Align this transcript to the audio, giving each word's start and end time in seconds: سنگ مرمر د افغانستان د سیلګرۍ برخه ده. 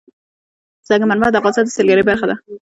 سنگ 0.87 1.03
مرمر 1.09 1.29
د 1.31 1.35
افغانستان 1.39 1.65
د 1.65 1.75
سیلګرۍ 1.75 2.03
برخه 2.07 2.25
ده. 2.29 2.35